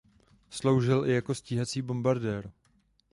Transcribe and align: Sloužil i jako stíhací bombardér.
Sloužil 0.49 1.05
i 1.05 1.13
jako 1.13 1.35
stíhací 1.35 1.81
bombardér. 1.81 2.51